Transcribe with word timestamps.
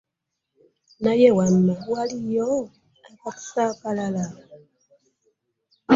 Naye 1.03 1.27
wamma 1.37 1.75
waliyo 1.91 2.49
akakisa 3.07 3.61
akalala? 3.71 4.23